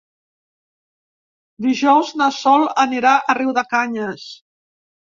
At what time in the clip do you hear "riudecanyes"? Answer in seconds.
3.43-4.29